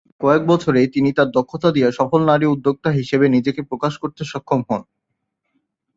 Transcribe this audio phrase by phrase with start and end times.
[0.21, 4.81] কয়েক বছরেই তিনি তার দক্ষতা দিয়ে সফল নারী উদ্যোক্তা হিসেবে নিজেকে প্রকাশ করতে সক্ষম হন।